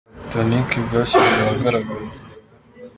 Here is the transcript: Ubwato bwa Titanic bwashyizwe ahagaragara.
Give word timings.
Ubwato 0.03 0.09
bwa 0.15 0.19
Titanic 0.23 0.69
bwashyizwe 0.87 1.39
ahagaragara. 1.45 2.07